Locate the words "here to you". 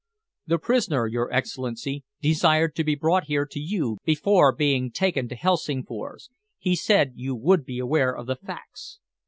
3.25-3.99